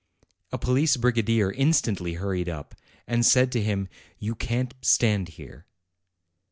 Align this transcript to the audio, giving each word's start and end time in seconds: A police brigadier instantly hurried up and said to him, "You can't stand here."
A 0.51 0.57
police 0.57 0.97
brigadier 0.97 1.51
instantly 1.51 2.15
hurried 2.15 2.49
up 2.49 2.73
and 3.05 3.23
said 3.23 3.51
to 3.51 3.61
him, 3.61 3.87
"You 4.17 4.33
can't 4.33 4.73
stand 4.81 5.29
here." 5.37 5.67